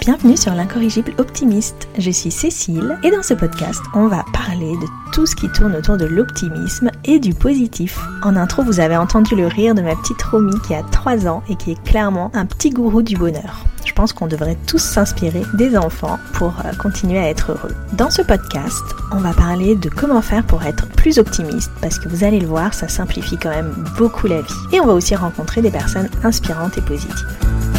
Bienvenue 0.00 0.36
sur 0.36 0.54
l'incorrigible 0.54 1.12
optimiste. 1.18 1.88
Je 1.98 2.10
suis 2.10 2.30
Cécile 2.30 2.98
et 3.02 3.10
dans 3.10 3.22
ce 3.22 3.34
podcast, 3.34 3.82
on 3.94 4.06
va 4.06 4.24
parler 4.32 4.72
de 4.76 4.86
tout 5.12 5.26
ce 5.26 5.34
qui 5.34 5.48
tourne 5.50 5.74
autour 5.74 5.96
de 5.96 6.04
l'optimisme 6.04 6.90
et 7.04 7.18
du 7.18 7.34
positif. 7.34 7.98
En 8.22 8.36
intro, 8.36 8.62
vous 8.62 8.80
avez 8.80 8.96
entendu 8.96 9.36
le 9.36 9.46
rire 9.46 9.74
de 9.74 9.82
ma 9.82 9.96
petite 9.96 10.22
Romy 10.22 10.54
qui 10.66 10.74
a 10.74 10.82
3 10.82 11.26
ans 11.26 11.42
et 11.48 11.56
qui 11.56 11.72
est 11.72 11.82
clairement 11.82 12.30
un 12.34 12.46
petit 12.46 12.70
gourou 12.70 13.02
du 13.02 13.16
bonheur. 13.16 13.64
Pense 14.00 14.14
qu'on 14.14 14.28
devrait 14.28 14.56
tous 14.66 14.78
s'inspirer 14.78 15.42
des 15.52 15.76
enfants 15.76 16.18
pour 16.32 16.54
euh, 16.64 16.72
continuer 16.78 17.18
à 17.18 17.28
être 17.28 17.52
heureux. 17.52 17.74
Dans 17.92 18.08
ce 18.08 18.22
podcast, 18.22 18.82
on 19.12 19.18
va 19.18 19.34
parler 19.34 19.76
de 19.76 19.90
comment 19.90 20.22
faire 20.22 20.42
pour 20.42 20.62
être 20.62 20.88
plus 20.88 21.18
optimiste 21.18 21.70
parce 21.82 21.98
que 21.98 22.08
vous 22.08 22.24
allez 22.24 22.40
le 22.40 22.46
voir, 22.46 22.72
ça 22.72 22.88
simplifie 22.88 23.36
quand 23.36 23.50
même 23.50 23.74
beaucoup 23.98 24.26
la 24.26 24.40
vie. 24.40 24.54
Et 24.72 24.80
on 24.80 24.86
va 24.86 24.94
aussi 24.94 25.14
rencontrer 25.14 25.60
des 25.60 25.70
personnes 25.70 26.08
inspirantes 26.24 26.78
et 26.78 26.80
positives. 26.80 27.69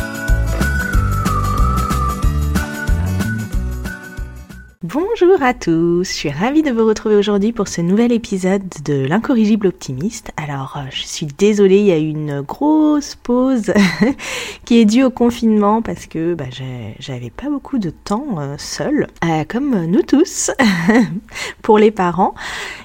Bonjour 4.94 5.42
à 5.42 5.54
tous, 5.54 6.04
je 6.04 6.14
suis 6.14 6.30
ravie 6.30 6.64
de 6.64 6.72
vous 6.72 6.86
retrouver 6.86 7.16
aujourd'hui 7.16 7.54
pour 7.54 7.70
ce 7.70 7.80
nouvel 7.80 8.12
épisode 8.12 8.64
de 8.84 9.06
l'incorrigible 9.06 9.68
optimiste. 9.68 10.32
Alors 10.36 10.76
euh, 10.76 10.90
je 10.90 11.04
suis 11.04 11.28
désolée, 11.28 11.80
il 11.80 11.86
y 11.86 11.92
a 11.92 11.98
eu 11.98 12.10
une 12.10 12.42
grosse 12.42 13.16
pause 13.16 13.72
qui 14.66 14.80
est 14.80 14.86
due 14.86 15.04
au 15.04 15.10
confinement 15.10 15.82
parce 15.82 16.08
que 16.08 16.34
bah, 16.34 16.46
j'avais 17.00 17.30
pas 17.30 17.50
beaucoup 17.50 17.78
de 17.78 17.90
temps 17.90 18.40
euh, 18.40 18.56
seul, 18.58 19.08
euh, 19.24 19.46
comme 19.48 19.86
nous 19.86 20.02
tous, 20.02 20.52
pour 21.62 21.78
les 21.78 21.92
parents, 21.92 22.34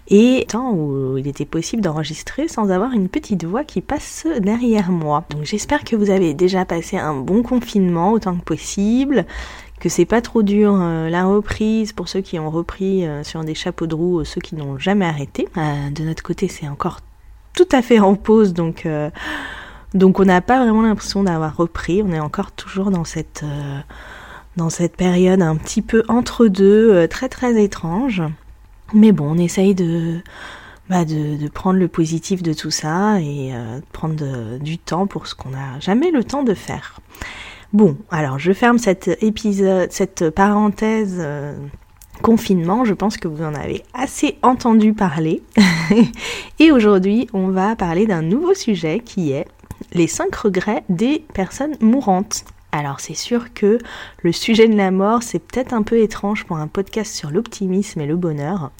et 0.06 0.44
temps 0.48 0.70
où 0.72 1.18
il 1.18 1.26
était 1.26 1.44
possible 1.44 1.82
d'enregistrer 1.82 2.46
sans 2.46 2.70
avoir 2.70 2.92
une 2.92 3.08
petite 3.08 3.44
voix 3.44 3.64
qui 3.64 3.80
passe 3.80 4.28
derrière 4.38 4.92
moi. 4.92 5.24
Donc 5.30 5.44
j'espère 5.44 5.82
que 5.82 5.96
vous 5.96 6.10
avez 6.10 6.34
déjà 6.34 6.64
passé 6.64 6.98
un 6.98 7.16
bon 7.16 7.42
confinement 7.42 8.12
autant 8.12 8.36
que 8.36 8.44
possible 8.44 9.26
que 9.80 9.88
c'est 9.88 10.04
pas 10.04 10.22
trop 10.22 10.42
dur 10.42 10.74
euh, 10.74 11.08
la 11.08 11.24
reprise 11.24 11.92
pour 11.92 12.08
ceux 12.08 12.20
qui 12.20 12.38
ont 12.38 12.50
repris 12.50 13.06
euh, 13.06 13.22
sur 13.22 13.44
des 13.44 13.54
chapeaux 13.54 13.86
de 13.86 13.94
roue, 13.94 14.24
ceux 14.24 14.40
qui 14.40 14.54
n'ont 14.54 14.78
jamais 14.78 15.06
arrêté. 15.06 15.48
Euh, 15.56 15.90
de 15.90 16.04
notre 16.04 16.22
côté, 16.22 16.48
c'est 16.48 16.68
encore 16.68 17.00
tout 17.54 17.68
à 17.72 17.82
fait 17.82 18.00
en 18.00 18.14
pause, 18.14 18.52
donc 18.52 18.86
on 18.86 20.24
n'a 20.24 20.40
pas 20.42 20.62
vraiment 20.62 20.82
l'impression 20.82 21.22
d'avoir 21.22 21.56
repris. 21.56 22.02
On 22.02 22.12
est 22.12 22.20
encore 22.20 22.52
toujours 22.52 22.90
dans 22.90 23.04
cette 23.04 23.42
période 24.96 25.40
un 25.40 25.56
petit 25.56 25.80
peu 25.80 26.02
entre 26.08 26.48
deux, 26.48 27.08
très 27.08 27.30
très 27.30 27.62
étrange. 27.62 28.22
Mais 28.92 29.12
bon, 29.12 29.30
on 29.30 29.38
essaye 29.38 29.74
de 29.74 30.20
bah 30.90 31.04
de, 31.04 31.36
de, 31.36 31.48
prendre 31.48 31.80
le 31.80 31.88
positif 31.88 32.42
de 32.42 32.52
tout 32.52 32.70
ça 32.70 33.20
et 33.20 33.52
de 33.52 33.82
prendre 33.90 34.58
du 34.58 34.76
temps 34.76 35.06
pour 35.06 35.26
ce 35.26 35.34
qu'on 35.34 35.48
n'a 35.48 35.80
jamais 35.80 36.10
le 36.10 36.22
temps 36.22 36.42
de 36.42 36.54
faire. 36.54 37.00
Bon, 37.76 37.98
alors 38.10 38.38
je 38.38 38.52
ferme 38.52 38.78
cet 38.78 39.22
épisode, 39.22 39.92
cette 39.92 40.30
parenthèse 40.30 41.18
euh, 41.18 41.54
confinement. 42.22 42.86
Je 42.86 42.94
pense 42.94 43.18
que 43.18 43.28
vous 43.28 43.44
en 43.44 43.54
avez 43.54 43.82
assez 43.92 44.38
entendu 44.40 44.94
parler. 44.94 45.42
Et 46.58 46.72
aujourd'hui, 46.72 47.28
on 47.34 47.48
va 47.48 47.76
parler 47.76 48.06
d'un 48.06 48.22
nouveau 48.22 48.54
sujet 48.54 49.00
qui 49.00 49.32
est 49.32 49.44
les 49.92 50.06
5 50.06 50.34
regrets 50.34 50.84
des 50.88 51.22
personnes 51.34 51.76
mourantes. 51.82 52.46
Alors 52.72 53.00
c'est 53.00 53.12
sûr 53.12 53.52
que 53.52 53.76
le 54.22 54.32
sujet 54.32 54.68
de 54.68 54.76
la 54.76 54.90
mort, 54.90 55.22
c'est 55.22 55.38
peut-être 55.38 55.74
un 55.74 55.82
peu 55.82 55.98
étrange 55.98 56.46
pour 56.46 56.56
un 56.56 56.68
podcast 56.68 57.14
sur 57.14 57.30
l'optimisme 57.30 58.00
et 58.00 58.06
le 58.06 58.16
bonheur, 58.16 58.70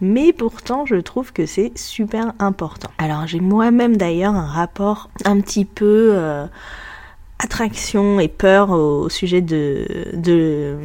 mais 0.00 0.32
pourtant 0.32 0.86
je 0.86 0.94
trouve 0.94 1.32
que 1.32 1.46
c'est 1.46 1.76
super 1.76 2.32
important. 2.38 2.90
Alors 2.98 3.26
j'ai 3.26 3.40
moi-même 3.40 3.96
d'ailleurs 3.96 4.36
un 4.36 4.46
rapport 4.46 5.10
un 5.24 5.40
petit 5.40 5.64
peu... 5.64 6.10
Euh, 6.12 6.46
attraction 7.38 8.18
et 8.18 8.28
peur 8.28 8.70
au 8.70 9.08
sujet 9.08 9.42
de, 9.42 10.16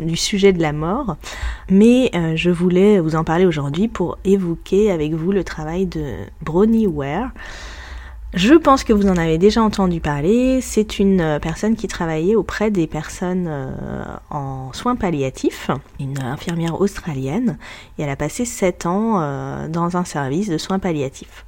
du 0.02 0.16
sujet 0.16 0.54
de 0.54 0.62
la 0.62 0.74
mort, 0.74 1.16
mais 1.70 2.12
euh, 2.14 2.34
je 2.36 2.50
voulais 2.50 3.00
vous 3.00 3.16
en 3.16 3.24
parler 3.24 3.46
aujourd'hui 3.46 3.88
pour 3.88 4.18
évoquer 4.26 4.92
avec 4.92 5.14
vous 5.14 5.32
le 5.32 5.44
travail 5.44 5.86
de 5.86 6.16
Bronnie 6.42 6.88
Ware. 6.88 7.32
Je 8.34 8.54
pense 8.54 8.86
que 8.86 8.94
vous 8.94 9.08
en 9.08 9.18
avez 9.18 9.38
déjà 9.38 9.62
entendu 9.62 10.00
parler. 10.00 10.62
C'est 10.62 11.00
une 11.00 11.20
euh, 11.20 11.40
personne 11.40 11.76
qui 11.76 11.88
travaillait 11.88 12.36
auprès 12.36 12.72
des 12.72 12.88
personnes 12.88 13.48
euh, 13.50 14.04
en 14.30 14.72
soins 14.74 14.96
palliatifs, 14.96 15.70
une 16.00 16.20
infirmière 16.22 16.80
australienne, 16.80 17.58
et 17.98 18.04
elle 18.04 18.10
a 18.10 18.16
passé 18.16 18.46
7 18.46 18.86
ans 18.86 19.68
dans 19.68 19.98
un 19.98 20.06
service 20.06 20.50
de 20.50 20.58
soins 20.58 20.80
palliatifs. 20.80 21.46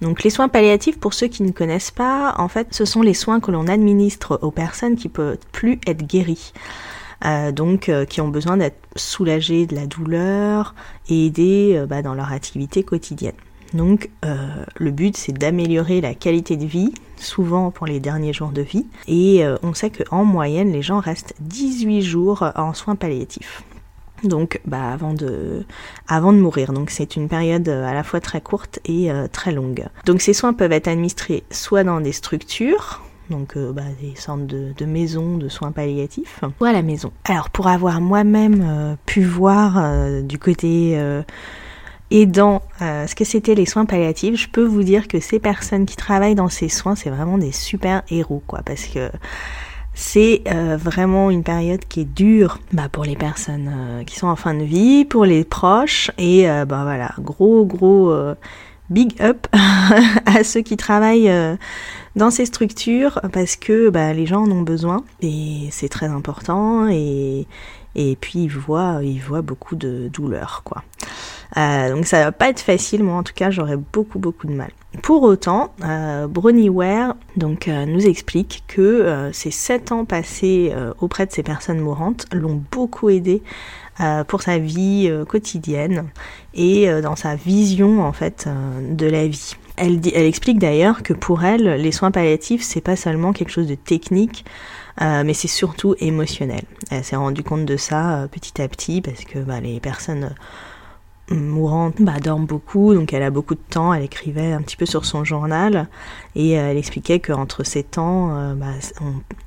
Donc 0.00 0.22
les 0.22 0.30
soins 0.30 0.48
palliatifs, 0.48 0.98
pour 0.98 1.14
ceux 1.14 1.28
qui 1.28 1.42
ne 1.42 1.52
connaissent 1.52 1.90
pas, 1.90 2.34
en 2.38 2.48
fait, 2.48 2.68
ce 2.70 2.84
sont 2.84 3.02
les 3.02 3.14
soins 3.14 3.40
que 3.40 3.50
l'on 3.50 3.66
administre 3.66 4.38
aux 4.42 4.50
personnes 4.50 4.96
qui 4.96 5.08
peuvent 5.08 5.38
plus 5.52 5.78
être 5.86 6.06
guéries. 6.06 6.52
Euh, 7.24 7.52
donc 7.52 7.90
euh, 7.90 8.06
qui 8.06 8.22
ont 8.22 8.28
besoin 8.28 8.56
d'être 8.56 8.78
soulagées 8.96 9.66
de 9.66 9.74
la 9.74 9.86
douleur 9.86 10.74
et 11.10 11.26
aidées 11.26 11.74
euh, 11.76 11.86
bah, 11.86 12.00
dans 12.00 12.14
leur 12.14 12.32
activité 12.32 12.82
quotidienne. 12.82 13.34
Donc 13.74 14.10
le 14.24 14.90
but 14.90 15.16
c'est 15.16 15.30
d'améliorer 15.30 16.00
la 16.00 16.12
qualité 16.12 16.56
de 16.56 16.66
vie, 16.66 16.92
souvent 17.16 17.70
pour 17.70 17.86
les 17.86 18.00
derniers 18.00 18.32
jours 18.32 18.50
de 18.50 18.62
vie, 18.62 18.84
et 19.06 19.44
on 19.62 19.74
sait 19.74 19.90
qu'en 19.90 20.24
moyenne 20.24 20.72
les 20.72 20.82
gens 20.82 20.98
restent 20.98 21.34
18 21.38 22.02
jours 22.02 22.44
en 22.56 22.74
soins 22.74 22.96
palliatifs 22.96 23.62
donc 24.24 24.60
bah, 24.64 24.92
avant, 24.92 25.14
de, 25.14 25.64
avant 26.08 26.32
de 26.32 26.38
mourir. 26.38 26.72
Donc 26.72 26.90
c'est 26.90 27.16
une 27.16 27.28
période 27.28 27.68
euh, 27.68 27.86
à 27.86 27.94
la 27.94 28.02
fois 28.02 28.20
très 28.20 28.40
courte 28.40 28.80
et 28.84 29.10
euh, 29.10 29.26
très 29.30 29.52
longue. 29.52 29.86
Donc 30.06 30.20
ces 30.20 30.32
soins 30.32 30.52
peuvent 30.52 30.72
être 30.72 30.88
administrés 30.88 31.44
soit 31.50 31.84
dans 31.84 32.00
des 32.00 32.12
structures, 32.12 33.02
donc 33.30 33.56
euh, 33.56 33.72
bah, 33.72 33.82
des 34.00 34.14
sortes 34.16 34.46
de, 34.46 34.72
de, 34.76 34.84
maisons 34.84 35.36
de 35.36 35.48
soins 35.48 35.72
palliatifs, 35.72 36.40
ou 36.60 36.64
à 36.64 36.72
la 36.72 36.82
maison. 36.82 37.12
Alors 37.24 37.50
pour 37.50 37.68
avoir 37.68 38.00
moi-même 38.00 38.96
pu 39.06 39.22
voir 39.22 39.82
du 40.22 40.38
côté 40.38 40.98
aidant 42.10 42.62
ce 42.80 43.14
que 43.14 43.24
c'était 43.24 43.54
les 43.54 43.66
soins 43.66 43.84
palliatifs, 43.84 44.36
je 44.36 44.48
peux 44.48 44.64
vous 44.64 44.82
dire 44.82 45.06
que 45.08 45.20
ces 45.20 45.38
personnes 45.38 45.86
qui 45.86 45.96
travaillent 45.96 46.34
dans 46.34 46.48
ces 46.48 46.68
soins, 46.68 46.96
c'est 46.96 47.10
vraiment 47.10 47.38
des 47.38 47.52
super 47.52 48.02
héros, 48.10 48.42
quoi, 48.46 48.60
parce 48.64 48.86
que 48.86 49.10
c'est 49.94 50.42
euh, 50.46 50.76
vraiment 50.76 51.30
une 51.30 51.42
période 51.42 51.84
qui 51.88 52.00
est 52.02 52.04
dure 52.04 52.58
bah, 52.72 52.88
pour 52.90 53.04
les 53.04 53.16
personnes 53.16 53.70
euh, 53.72 54.04
qui 54.04 54.16
sont 54.16 54.28
en 54.28 54.36
fin 54.36 54.54
de 54.54 54.64
vie, 54.64 55.04
pour 55.04 55.24
les 55.24 55.44
proches 55.44 56.10
et 56.18 56.48
euh, 56.48 56.64
bah 56.64 56.82
voilà, 56.84 57.12
gros 57.18 57.64
gros 57.64 58.14
big 58.88 59.20
up 59.20 59.46
à 60.26 60.42
ceux 60.44 60.60
qui 60.62 60.76
travaillent 60.76 61.32
dans 62.16 62.30
ces 62.30 62.46
structures 62.46 63.20
parce 63.32 63.56
que 63.56 63.90
bah, 63.90 64.12
les 64.12 64.26
gens 64.26 64.42
en 64.42 64.50
ont 64.50 64.62
besoin 64.62 65.04
et 65.20 65.68
c'est 65.70 65.88
très 65.88 66.06
important 66.06 66.88
et, 66.88 67.46
et 67.94 68.16
puis 68.16 68.44
ils 68.44 68.50
voient, 68.50 69.00
ils 69.02 69.20
voient 69.20 69.42
beaucoup 69.42 69.76
de 69.76 70.08
douleur 70.12 70.62
quoi. 70.64 70.82
Euh, 71.56 71.94
donc 71.94 72.06
ça 72.06 72.24
va 72.24 72.32
pas 72.32 72.48
être 72.48 72.60
facile, 72.60 73.02
moi 73.02 73.16
en 73.16 73.22
tout 73.22 73.34
cas 73.34 73.50
j'aurais 73.50 73.76
beaucoup 73.76 74.18
beaucoup 74.18 74.46
de 74.46 74.52
mal. 74.52 74.70
Pour 75.02 75.22
autant, 75.22 75.72
euh, 75.84 76.26
Bronnie 76.26 76.68
Ware 76.68 77.14
donc, 77.36 77.68
euh, 77.68 77.86
nous 77.86 78.06
explique 78.06 78.64
que 78.66 78.80
euh, 78.80 79.32
ces 79.32 79.52
sept 79.52 79.92
ans 79.92 80.04
passés 80.04 80.74
auprès 81.00 81.26
de 81.26 81.32
ces 81.32 81.42
personnes 81.42 81.78
mourantes 81.78 82.26
l'ont 82.32 82.60
beaucoup 82.70 83.08
aidé 83.08 83.42
pour 84.28 84.40
sa 84.40 84.56
vie 84.56 85.12
quotidienne 85.28 86.06
et 86.54 86.88
dans 87.02 87.16
sa 87.16 87.34
vision 87.34 88.02
en 88.02 88.12
fait 88.12 88.48
de 88.90 89.06
la 89.06 89.26
vie. 89.26 89.56
Elle 89.76 90.00
explique 90.06 90.58
d'ailleurs 90.58 91.02
que 91.02 91.12
pour 91.12 91.44
elle, 91.44 91.64
les 91.64 91.92
soins 91.92 92.10
palliatifs, 92.10 92.62
c'est 92.62 92.80
pas 92.80 92.96
seulement 92.96 93.34
quelque 93.34 93.50
chose 93.50 93.66
de 93.66 93.74
technique, 93.74 94.46
mais 94.98 95.34
c'est 95.34 95.48
surtout 95.48 95.96
émotionnel. 95.98 96.62
Elle 96.90 97.04
s'est 97.04 97.16
rendue 97.16 97.42
compte 97.42 97.66
de 97.66 97.76
ça 97.76 98.26
petit 98.32 98.62
à 98.62 98.68
petit 98.68 99.02
parce 99.02 99.24
que 99.24 99.38
bah, 99.38 99.60
les 99.60 99.80
personnes 99.80 100.30
mourante 101.30 101.96
bah, 102.00 102.18
dorme 102.22 102.46
beaucoup, 102.46 102.94
donc 102.94 103.12
elle 103.12 103.22
a 103.22 103.30
beaucoup 103.30 103.54
de 103.54 103.60
temps, 103.70 103.94
elle 103.94 104.02
écrivait 104.02 104.52
un 104.52 104.62
petit 104.62 104.76
peu 104.76 104.86
sur 104.86 105.04
son 105.04 105.24
journal 105.24 105.88
et 106.34 106.58
euh, 106.58 106.70
elle 106.70 106.76
expliquait 106.76 107.20
qu'entre 107.20 107.64
ces 107.64 107.82
temps, 107.82 108.36
euh, 108.36 108.54
bah, 108.54 108.66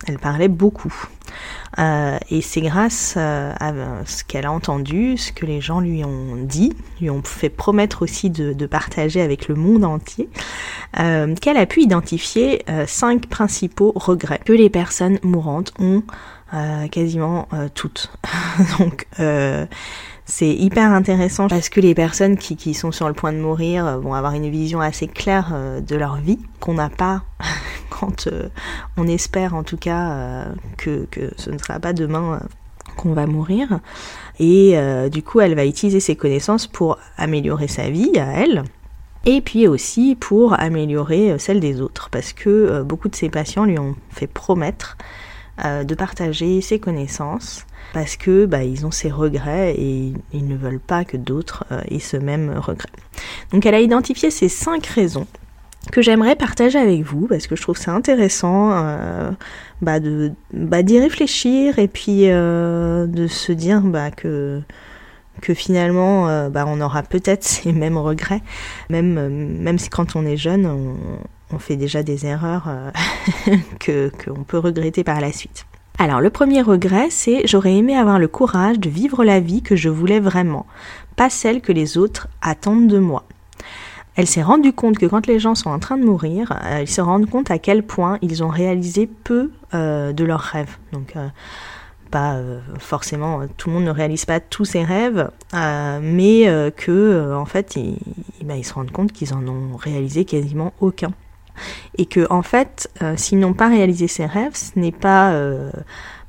elle 0.08 0.20
parlait 0.20 0.48
beaucoup. 0.48 0.94
Euh, 1.80 2.18
et 2.30 2.42
c'est 2.42 2.62
grâce 2.62 3.18
à 3.18 3.74
ce 4.06 4.24
qu'elle 4.24 4.46
a 4.46 4.52
entendu, 4.52 5.18
ce 5.18 5.32
que 5.32 5.46
les 5.46 5.62
gens 5.62 5.80
lui 5.80 6.04
ont 6.04 6.36
dit, 6.38 6.74
lui 7.02 7.10
ont 7.10 7.24
fait 7.24 7.50
promettre 7.50 8.04
aussi 8.04 8.30
de, 8.30 8.66
partager 8.66 9.22
avec 9.22 9.48
le 9.48 9.56
monde 9.56 9.84
entier, 9.84 10.30
qu'elle 10.94 11.58
a 11.58 11.66
pu 11.66 11.82
identifier 11.82 12.64
cinq 12.88 13.28
principaux 13.28 13.92
regrets 13.96 14.40
que 14.46 14.54
les 14.54 14.70
personnes 14.70 15.20
mourantes 15.24 15.74
ont 15.80 16.04
quasiment 16.92 17.48
toutes. 17.74 18.12
donc 18.80 19.08
c'est 20.26 20.54
hyper 20.54 20.92
intéressant 20.92 21.48
parce 21.48 21.68
que 21.68 21.82
les 21.82 21.94
personnes 21.94 22.38
qui, 22.38 22.74
sont 22.74 22.92
sur 22.92 23.08
le 23.08 23.14
point 23.14 23.34
de 23.34 23.40
mourir 23.40 23.86
euh, 23.86 23.98
vont 23.98 24.14
avoir 24.14 24.34
une 24.34 24.50
vision 24.50 24.80
assez 24.80 25.08
claire 25.08 25.52
euh, 25.54 25.82
de 25.82 25.96
leur 25.96 26.16
vie 26.16 26.40
qu'on 26.60 26.76
n'a 26.76 26.90
pas 26.90 27.24
quand 27.90 28.28
euh, 28.28 28.48
on 28.96 29.08
espère 29.08 29.54
en 29.54 29.64
tout 29.64 29.78
cas 29.78 30.46
que, 30.78 31.08
ce 31.38 31.50
ne 31.50 31.58
sera 31.58 31.80
pas 31.80 31.94
demain 31.94 32.40
qu'on 32.96 33.14
va 33.14 33.28
mourir. 33.28 33.80
Et 34.40 34.76
du 35.12 35.22
coup, 35.22 35.42
elle 35.42 35.56
va 35.56 35.66
utiliser 35.66 36.00
ses 36.00 36.16
connaissances 36.16 36.68
pour 36.68 36.98
améliorer 37.18 37.68
sa 37.68 37.90
vie 37.90 38.18
à 38.18 38.32
elle 38.40 38.64
et 39.26 39.42
puis 39.42 39.68
aussi 39.68 40.16
pour 40.20 40.60
améliorer 40.60 41.38
celle 41.40 41.60
des 41.60 41.82
autres, 41.82 42.10
parce 42.12 42.34
que 42.34 42.82
beaucoup 42.82 43.10
de 43.10 43.16
ses 43.16 43.30
patients 43.30 43.66
lui 43.66 43.80
ont 43.80 43.96
fait 44.10 44.28
promettre 44.28 44.98
de 45.60 45.96
partager 45.96 46.62
ses 46.62 46.80
connaissances 46.80 47.66
parce 47.94 48.16
que 48.16 48.46
bah, 48.46 48.64
ils 48.64 48.86
ont 48.88 48.92
ces 48.92 49.12
regrets 49.12 49.76
et 49.78 50.14
ils 50.34 50.48
ne 50.48 50.56
veulent 50.56 50.80
pas 50.80 51.06
que 51.06 51.16
d'autres 51.16 51.66
aient 51.90 52.00
ce 52.00 52.18
même 52.18 52.58
regret. 52.58 52.90
Donc 53.52 53.66
elle 53.66 53.76
a 53.76 53.80
identifié 53.80 54.32
ces 54.32 54.50
cinq 54.50 54.88
raisons 54.88 55.28
que 55.92 56.02
j'aimerais 56.02 56.36
partager 56.36 56.80
avec 56.80 57.02
vous 57.02 57.28
parce 57.28 57.48
que 57.48 57.56
je 57.56 57.62
trouve 57.62 57.78
ça 57.78 57.92
intéressant 57.92 58.72
euh, 58.74 59.32
bah 59.82 60.00
de 60.00 60.32
bah, 60.54 60.82
d'y 60.82 61.00
réfléchir 61.00 61.78
et 61.80 61.88
puis 61.88 62.30
euh, 62.30 63.06
de 63.06 63.28
se 63.28 63.52
dire 63.52 63.82
bah, 63.82 64.12
que 64.12 64.62
que 65.42 65.54
finalement 65.54 66.30
euh, 66.30 66.50
bah, 66.50 66.66
on 66.68 66.80
aura 66.80 67.04
peut-être 67.04 67.44
ces 67.44 67.74
mêmes 67.74 67.98
regrets 67.98 68.42
même 68.90 69.30
même 69.60 69.78
si 69.78 69.90
quand 69.90 70.16
on 70.16 70.26
est 70.26 70.38
jeune 70.38 70.66
on, 70.66 70.96
on 71.54 71.60
fait 71.60 71.76
déjà 71.76 72.04
des 72.04 72.26
erreurs 72.26 72.70
que 73.80 74.12
qu'on 74.24 74.44
peut 74.44 74.58
regretter 74.58 75.04
par 75.04 75.22
la 75.22 75.32
suite. 75.32 75.66
Alors 76.00 76.22
le 76.22 76.30
premier 76.30 76.62
regret 76.62 77.10
c'est 77.10 77.46
j'aurais 77.46 77.76
aimé 77.76 77.96
avoir 77.96 78.20
le 78.20 78.28
courage 78.28 78.80
de 78.80 78.90
vivre 78.90 79.24
la 79.24 79.40
vie 79.40 79.62
que 79.62 79.76
je 79.76 79.90
voulais 79.90 80.20
vraiment, 80.20 80.66
pas 81.16 81.30
celle 81.30 81.62
que 81.62 81.72
les 81.72 81.98
autres 81.98 82.28
attendent 82.42 82.88
de 82.88 83.00
moi 83.00 83.26
elle 84.16 84.28
s'est 84.28 84.44
rendue 84.44 84.74
compte 84.74 84.98
que 84.98 85.06
quand 85.06 85.26
les 85.26 85.40
gens 85.40 85.56
sont 85.56 85.70
en 85.70 85.80
train 85.80 85.98
de 85.98 86.04
mourir, 86.04 86.54
euh, 86.66 86.82
ils 86.82 86.90
se 86.90 87.02
rendent 87.02 87.30
compte 87.30 87.50
à 87.50 87.58
quel 87.58 87.84
point 87.84 88.20
ils 88.22 88.44
ont 88.44 88.48
réalisé 88.48 89.08
peu 89.08 89.52
euh, 89.74 90.14
de 90.14 90.24
leurs 90.24 90.42
rêves. 90.42 90.78
Donc, 90.92 91.16
euh, 91.16 91.28
pas 92.12 92.38
forcément, 92.78 93.42
tout 93.58 93.70
le 93.70 93.76
monde 93.76 93.86
ne 93.86 93.90
réalise 93.90 94.26
pas 94.26 94.40
tous 94.40 94.66
ses 94.66 94.84
rêves, 94.84 95.32
mais 95.52 96.72
que 96.78 97.34
en 97.34 97.46
fait, 97.46 97.76
ils, 97.76 97.98
bah, 98.44 98.56
ils, 98.56 98.64
se 98.64 98.76
rendent 98.76 98.92
compte 98.92 99.12
qu'ils 99.12 99.34
en 99.34 99.48
ont 99.48 99.76
réalisé 99.78 100.24
quasiment 100.24 100.74
aucun. 100.80 101.12
Et 101.98 102.06
que 102.06 102.26
en 102.32 102.42
fait, 102.42 102.90
s'ils 103.16 103.40
n'ont 103.40 103.54
pas 103.54 103.70
réalisé 103.70 104.08
ses 104.08 104.26
rêves, 104.26 104.56
ce 104.56 104.78
n'est 104.80 104.92
pas 104.92 105.34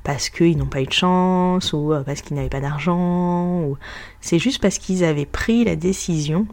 parce 0.03 0.29
qu'ils 0.29 0.57
n'ont 0.57 0.67
pas 0.67 0.81
eu 0.81 0.85
de 0.85 0.93
chance 0.93 1.73
ou 1.73 1.93
parce 2.05 2.21
qu'ils 2.21 2.35
n'avaient 2.35 2.49
pas 2.49 2.61
d'argent, 2.61 3.73
c'est 4.21 4.39
juste 4.39 4.61
parce 4.61 4.77
qu'ils 4.77 5.03
avaient 5.03 5.25
pris 5.25 5.63
la 5.63 5.75
décision 5.75 6.47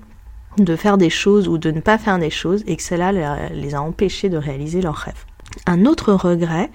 de 0.58 0.76
faire 0.76 0.98
des 0.98 1.10
choses 1.10 1.48
ou 1.48 1.58
de 1.58 1.70
ne 1.70 1.80
pas 1.80 1.98
faire 1.98 2.18
des 2.18 2.30
choses 2.30 2.62
et 2.66 2.76
que 2.76 2.82
cela 2.82 3.12
les 3.50 3.74
a 3.74 3.82
empêchés 3.82 4.28
de 4.28 4.36
réaliser 4.36 4.80
leurs 4.80 4.96
rêves. 4.96 5.24
Un 5.66 5.86
autre 5.86 6.12
regret 6.12 6.70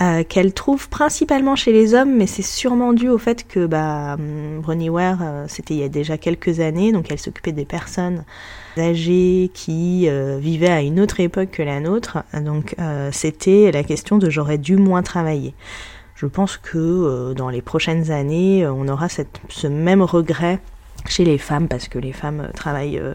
euh, 0.00 0.22
qu'elle 0.24 0.52
trouve 0.52 0.88
principalement 0.88 1.56
chez 1.56 1.72
les 1.72 1.94
hommes, 1.94 2.16
mais 2.16 2.26
c'est 2.26 2.42
sûrement 2.42 2.92
dû 2.92 3.08
au 3.08 3.18
fait 3.18 3.46
que 3.46 3.66
bah, 3.66 4.16
Bronnie 4.60 4.90
Ware, 4.90 5.18
euh, 5.22 5.44
c'était 5.48 5.74
il 5.74 5.80
y 5.80 5.84
a 5.84 5.88
déjà 5.88 6.18
quelques 6.18 6.60
années, 6.60 6.92
donc 6.92 7.10
elle 7.10 7.18
s'occupait 7.18 7.52
des 7.52 7.64
personnes 7.64 8.24
âgées 8.76 9.50
qui 9.54 10.08
euh, 10.08 10.38
vivaient 10.40 10.68
à 10.68 10.82
une 10.82 11.00
autre 11.00 11.20
époque 11.20 11.50
que 11.50 11.62
la 11.62 11.80
nôtre, 11.80 12.18
donc 12.44 12.76
c'était 13.12 13.72
la 13.72 13.82
question 13.82 14.18
de 14.18 14.30
j'aurais 14.30 14.58
dû 14.58 14.76
moins 14.76 15.02
travailler. 15.02 15.54
Je 16.14 16.26
pense 16.26 16.56
que 16.56 17.32
dans 17.34 17.48
les 17.48 17.62
prochaines 17.62 18.10
années, 18.10 18.66
on 18.66 18.88
aura 18.88 19.08
ce 19.08 19.66
même 19.66 20.02
regret 20.02 20.58
chez 21.06 21.24
les 21.24 21.38
femmes, 21.38 21.68
parce 21.68 21.88
que 21.88 21.98
les 21.98 22.12
femmes 22.12 22.48
travaillent, 22.54 22.98
euh, 22.98 23.14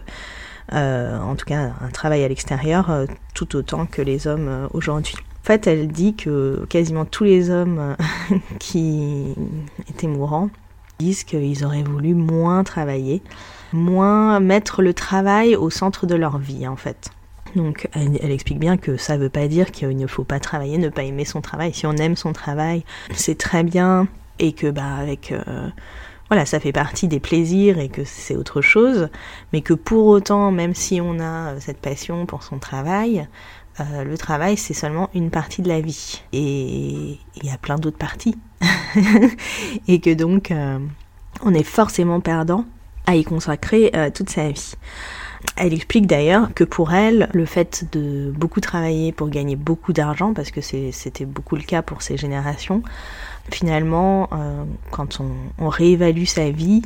euh, 0.72 1.18
en 1.18 1.36
tout 1.36 1.46
cas 1.46 1.72
un 1.80 1.90
travail 1.90 2.24
à 2.24 2.28
l'extérieur, 2.28 2.90
euh, 2.90 3.06
tout 3.34 3.56
autant 3.56 3.86
que 3.86 4.02
les 4.02 4.26
hommes 4.26 4.68
aujourd'hui. 4.72 5.16
En 5.44 5.46
fait, 5.46 5.66
elle 5.66 5.88
dit 5.88 6.14
que 6.14 6.64
quasiment 6.70 7.04
tous 7.04 7.24
les 7.24 7.50
hommes 7.50 7.96
qui 8.58 9.34
étaient 9.90 10.06
mourants 10.06 10.48
disent 10.98 11.24
qu'ils 11.24 11.66
auraient 11.66 11.82
voulu 11.82 12.14
moins 12.14 12.64
travailler, 12.64 13.20
moins 13.74 14.40
mettre 14.40 14.80
le 14.80 14.94
travail 14.94 15.54
au 15.54 15.68
centre 15.68 16.06
de 16.06 16.14
leur 16.14 16.38
vie, 16.38 16.66
en 16.66 16.76
fait. 16.76 17.10
Donc, 17.56 17.88
elle, 17.92 18.30
explique 18.30 18.58
bien 18.58 18.78
que 18.78 18.96
ça 18.96 19.18
ne 19.18 19.22
veut 19.22 19.28
pas 19.28 19.46
dire 19.46 19.70
qu'il 19.70 19.94
ne 19.94 20.06
faut 20.06 20.24
pas 20.24 20.40
travailler, 20.40 20.78
ne 20.78 20.88
pas 20.88 21.02
aimer 21.02 21.26
son 21.26 21.42
travail. 21.42 21.74
Si 21.74 21.86
on 21.86 21.92
aime 21.92 22.16
son 22.16 22.32
travail, 22.32 22.82
c'est 23.12 23.36
très 23.36 23.64
bien, 23.64 24.08
et 24.38 24.52
que 24.54 24.70
bah 24.70 24.94
avec 24.94 25.32
voilà, 26.28 26.46
ça 26.46 26.58
fait 26.58 26.72
partie 26.72 27.06
des 27.06 27.20
plaisirs 27.20 27.78
et 27.78 27.88
que 27.88 28.02
c'est 28.04 28.36
autre 28.36 28.62
chose, 28.62 29.08
mais 29.52 29.60
que 29.60 29.74
pour 29.74 30.06
autant, 30.06 30.50
même 30.50 30.74
si 30.74 31.00
on 31.00 31.20
a 31.20 31.52
euh, 31.52 31.56
cette 31.60 31.78
passion 31.78 32.24
pour 32.26 32.42
son 32.42 32.58
travail, 32.58 33.28
euh, 33.80 34.04
le 34.04 34.18
travail 34.18 34.56
c'est 34.56 34.74
seulement 34.74 35.10
une 35.14 35.30
partie 35.30 35.62
de 35.62 35.68
la 35.68 35.80
vie 35.80 36.22
et 36.32 37.18
il 37.36 37.44
y 37.44 37.50
a 37.50 37.58
plein 37.58 37.76
d'autres 37.76 37.98
parties 37.98 38.36
et 39.88 40.00
que 40.00 40.14
donc 40.14 40.50
euh, 40.50 40.78
on 41.42 41.54
est 41.54 41.64
forcément 41.64 42.20
perdant 42.20 42.64
à 43.06 43.16
y 43.16 43.24
consacrer 43.24 43.92
toute 44.14 44.30
sa 44.30 44.48
vie. 44.48 44.76
Elle 45.56 45.74
explique 45.74 46.06
d'ailleurs 46.06 46.52
que 46.54 46.64
pour 46.64 46.92
elle, 46.92 47.28
le 47.32 47.44
fait 47.44 47.84
de 47.92 48.32
beaucoup 48.34 48.60
travailler 48.60 49.12
pour 49.12 49.28
gagner 49.28 49.56
beaucoup 49.56 49.92
d'argent, 49.92 50.32
parce 50.32 50.50
que 50.50 50.60
c'était 50.60 51.26
beaucoup 51.26 51.56
le 51.56 51.62
cas 51.62 51.82
pour 51.82 52.02
ces 52.02 52.16
générations, 52.16 52.82
finalement, 53.50 54.28
euh, 54.32 54.64
quand 54.90 55.20
on, 55.20 55.68
réévalue 55.68 56.24
sa 56.24 56.50
vie, 56.50 56.82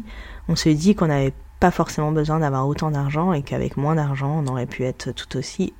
on 0.48 0.56
se 0.56 0.68
dit 0.68 0.94
qu'on 0.94 1.06
n'avait 1.06 1.32
pas 1.60 1.70
forcément 1.70 2.12
besoin 2.12 2.40
d'avoir 2.40 2.66
autant 2.68 2.90
d'argent 2.90 3.32
et 3.32 3.42
qu'avec 3.42 3.76
moins 3.76 3.94
d'argent, 3.94 4.42
on 4.44 4.46
aurait 4.46 4.66
pu 4.66 4.84
être 4.84 5.12
tout 5.12 5.36
aussi 5.36 5.72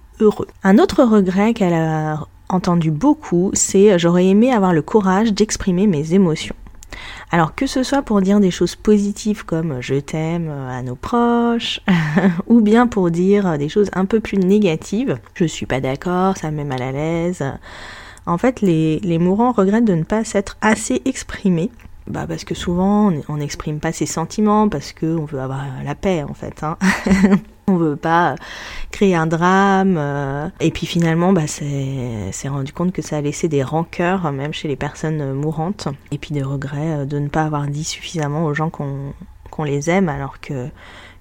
Un 0.65 0.79
autre 0.79 1.03
regret 1.05 1.55
qu'elle 1.55 1.75
a 1.75 2.27
entendu 2.49 2.91
beaucoup, 2.91 3.51
c'est 3.55 3.99
j'aurais 3.99 4.27
aimé 4.27 4.53
avoir 4.53 4.73
le 4.73 4.83
courage 4.83 5.33
d'exprimer 5.33 5.87
mes 5.87 6.15
émotions. 6.15 6.57
Alors 7.31 7.55
que 7.55 7.67
ce 7.67 7.83
soit 7.83 8.03
pour 8.03 8.21
dire 8.23 8.41
des 8.41 8.51
choses 8.51 8.75
positives 8.75 9.45
comme 9.45 9.81
je 9.81 9.97
t'aime 9.97 10.51
à 10.51 10.83
nos 10.83 10.97
proches, 10.97 11.81
ou 12.47 12.61
bien 12.61 12.87
pour 12.87 13.11
dire 13.11 13.59
des 13.59 13.69
choses 13.69 13.91
un 13.93 14.07
peu 14.07 14.21
plus 14.21 14.39
négatives, 14.39 15.19
je 15.35 15.45
suis 15.45 15.67
pas 15.67 15.81
d'accord, 15.81 16.37
ça 16.37 16.51
me 16.51 16.57
met 16.57 16.65
mal 16.65 16.83
à 16.83 16.93
l'aise, 16.93 17.45
en 18.29 18.37
fait, 18.37 18.61
les, 18.61 19.19
mourants 19.19 19.53
regrettent 19.53 19.87
de 19.87 19.95
ne 19.95 20.05
pas 20.05 20.23
s'être 20.23 20.59
assez 20.61 21.01
exprimés. 21.07 21.71
Bah 22.07 22.27
parce 22.27 22.45
que 22.45 22.55
souvent 22.55 23.13
on 23.29 23.37
n'exprime 23.37 23.81
pas 23.81 23.93
ses 23.93 24.07
sentiments 24.07 24.71
parce 24.71 24.95
qu'on 24.95 25.27
veut 25.27 25.41
avoir 25.41 25.67
la 25.85 25.95
paix 25.95 26.23
en 26.23 26.33
fait. 26.33 26.63
Hein. 26.63 26.79
on 27.69 27.77
veut 27.77 27.97
pas 27.97 28.35
créer 28.91 29.15
un 29.15 29.27
drame. 29.27 29.97
Euh. 29.99 30.49
et 30.61 30.71
puis 30.71 30.87
finalement, 30.87 31.33
bah, 31.33 31.47
c'est 31.47 32.49
rendu 32.49 32.73
compte 32.73 32.93
que 32.93 33.03
ça 33.03 33.19
a 33.19 33.21
laissé 33.21 33.49
des 33.49 33.63
rancœurs, 33.63 34.31
même 34.33 34.53
chez 34.53 34.69
les 34.69 34.77
personnes 34.77 35.33
mourantes. 35.33 35.89
Et 36.11 36.19
puis 36.19 36.33
des 36.33 36.43
regrets 36.43 37.01
euh, 37.01 37.05
de 37.05 37.19
ne 37.19 37.29
pas 37.29 37.45
avoir 37.45 37.67
dit 37.67 37.85
suffisamment 37.85 38.45
aux 38.45 38.55
gens 38.55 38.71
qu'on 38.71 39.65
les 39.65 39.91
aime, 39.91 40.09
alors 40.09 40.41
que, 40.41 40.69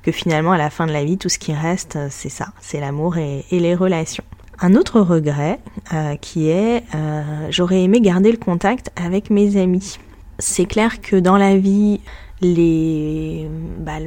que 0.03 0.11
finalement, 0.11 0.51
à 0.51 0.57
la 0.57 0.69
fin 0.69 0.87
de 0.87 0.91
la 0.91 1.03
vie, 1.03 1.17
tout 1.17 1.29
ce 1.29 1.39
qui 1.39 1.53
reste, 1.53 1.97
c'est 2.09 2.29
ça, 2.29 2.47
c'est 2.61 2.79
l'amour 2.79 3.17
et, 3.17 3.43
les 3.51 3.75
relations. 3.75 4.23
Un 4.59 4.75
autre 4.75 5.01
regret 5.01 5.59
euh, 5.93 6.15
qui 6.15 6.49
est 6.49 6.83
euh, 6.95 7.47
j'aurais 7.51 7.83
aimé 7.83 8.01
garder 8.01 8.31
le 8.31 8.37
contact 8.37 8.91
avec 8.95 9.29
mes 9.29 9.61
amis. 9.61 9.99
C'est 10.39 10.65
clair 10.65 11.01
que 11.01 11.15
dans 11.15 11.37
la 11.37 11.57
vie, 11.57 11.99
les 12.41 13.49
bah, 13.79 13.99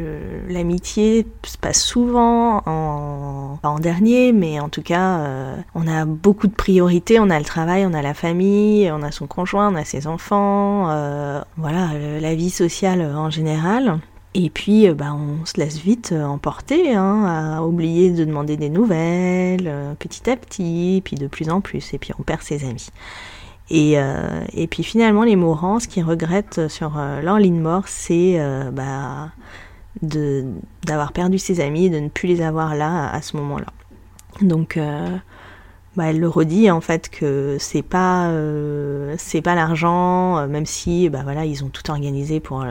l'amitié 0.49 1.27
se 1.45 1.59
passe 1.59 1.83
souvent 1.83 2.63
en, 2.67 3.59
en 3.63 3.79
dernier, 3.79 4.33
mais 4.33 4.61
en 4.61 4.69
tout 4.69 4.83
cas, 4.83 5.21
euh, 5.21 5.57
on 5.75 5.87
a 5.87 6.05
beaucoup 6.05 6.47
de 6.47 6.55
priorités. 6.55 7.19
On 7.19 7.31
a 7.31 7.39
le 7.39 7.45
travail, 7.45 7.87
on 7.87 7.95
a 7.95 8.03
la 8.03 8.15
famille, 8.15 8.91
on 8.93 9.03
a 9.03 9.11
son 9.11 9.27
conjoint, 9.27 9.73
on 9.73 9.77
a 9.77 9.85
ses 9.85 10.07
enfants, 10.07 10.87
voilà, 11.57 11.91
la 12.21 12.35
vie 12.35 12.51
sociale 12.51 13.03
en 13.03 13.31
général. 13.31 14.01
Et 14.35 14.49
puis, 14.49 14.89
euh, 14.89 14.95
bah, 14.95 15.13
on 15.15 15.45
se 15.45 15.59
laisse 15.59 15.79
vite 15.79 16.13
euh, 16.13 16.25
emporter, 16.25 16.95
hein, 16.95 17.57
à 17.57 17.63
oublier 17.63 18.11
de 18.11 18.25
demander 18.25 18.57
des 18.57 18.69
nouvelles, 18.69 19.67
euh, 19.67 19.95
petit 19.95 20.31
à 20.31 20.37
petit, 20.37 21.03
puis 21.05 21.17
de 21.17 21.27
plus 21.27 21.51
en 21.51 21.61
plus, 21.61 21.93
et 21.95 21.99
puis 21.99 22.13
on 22.19 22.23
perd 22.23 22.43
ses 22.43 22.65
amis. 22.65 22.91
Et, 23.71 23.93
et 24.53 24.67
puis 24.67 24.83
finalement, 24.83 25.23
les 25.23 25.37
mourants, 25.37 25.79
ce 25.79 25.87
qu'ils 25.87 26.03
regrettent 26.03 26.67
sur 26.69 26.99
leur 27.23 27.39
ligne 27.39 27.61
mort, 27.61 27.85
c'est 27.87 28.41
bah, 28.73 29.31
d'avoir 30.03 31.13
perdu 31.13 31.39
ses 31.39 31.61
amis 31.61 31.89
de 31.89 32.01
ne 32.01 32.09
plus 32.09 32.27
les 32.27 32.43
avoir 32.43 32.75
là 32.75 33.09
à, 33.09 33.23
ce 33.23 33.37
moment-là. 33.37 33.69
Donc, 34.43 34.77
bah, 35.97 36.07
elle 36.07 36.19
le 36.19 36.29
redit 36.29 36.71
en 36.71 36.81
fait 36.81 37.09
que 37.11 37.59
c'est 37.61 37.83
pas 37.83 38.33
c'est 39.19 39.43
pas 39.43 39.55
l'argent, 39.55 40.49
même 40.49 40.67
si 40.67 41.09
bah 41.09 41.21
voilà 41.23 41.45
ils 41.45 41.63
ont 41.63 41.69
tout 41.69 41.89
organisé 41.93 42.41
pour 42.41 42.65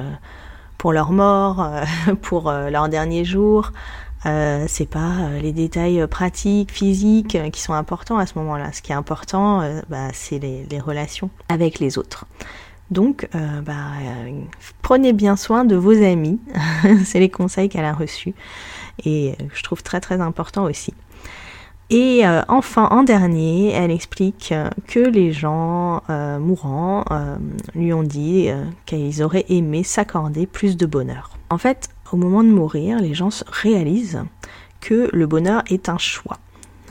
pour 0.79 0.93
leur 0.93 1.11
mort, 1.11 1.61
euh, 1.61 2.15
pour 2.23 2.49
euh, 2.49 2.71
leur 2.71 2.89
dernier 2.89 3.23
jour. 3.23 3.71
Euh, 4.25 4.65
c'est 4.67 4.85
pas 4.85 5.13
euh, 5.19 5.39
les 5.39 5.53
détails 5.53 6.05
pratiques, 6.07 6.71
physiques 6.71 7.37
qui 7.51 7.61
sont 7.61 7.73
importants 7.73 8.17
à 8.17 8.25
ce 8.25 8.37
moment-là. 8.39 8.71
Ce 8.73 8.81
qui 8.81 8.91
est 8.91 8.95
important, 8.95 9.61
bah, 9.89 10.09
c'est 10.13 10.39
les, 10.39 10.79
relations 10.79 11.29
avec 11.47 11.79
les 11.79 11.97
autres. 11.97 12.25
Donc, 12.91 13.29
bah, 13.33 13.91
prenez 14.81 15.13
bien 15.13 15.35
soin 15.35 15.63
de 15.63 15.75
vos 15.75 15.91
amis. 16.03 16.39
c'est 17.05 17.19
les 17.19 17.29
conseils 17.29 17.69
qu'elle 17.69 17.85
a 17.85 17.93
reçus 17.93 18.33
et 19.05 19.35
je 19.53 19.63
trouve 19.63 19.83
très 19.83 20.01
très 20.01 20.19
important 20.21 20.63
aussi. 20.63 20.93
Et 21.89 22.21
euh, 22.23 22.43
enfin, 22.47 22.87
en 22.91 23.01
dernier, 23.01 23.71
elle 23.71 23.89
explique 23.89 24.51
euh, 24.51 24.69
que 24.87 24.99
les 24.99 25.31
gens 25.31 26.03
euh, 26.09 26.37
mourants 26.37 27.03
lui 27.73 27.93
ont 27.93 28.03
dit 28.03 28.49
qu'ils 28.85 29.23
auraient 29.23 29.45
aimé 29.49 29.83
s'accorder 29.83 30.45
plus 30.45 30.77
de 30.77 30.85
bonheur. 30.85 31.31
En 31.49 31.57
fait, 31.57 31.89
au 32.11 32.17
moment 32.17 32.43
de 32.43 32.49
mourir, 32.49 32.99
les 32.99 33.13
gens 33.13 33.29
réalisent 33.47 34.23
que 34.81 35.09
le 35.11 35.27
bonheur 35.27 35.63
est 35.69 35.89
un 35.89 35.97
choix. 35.97 36.37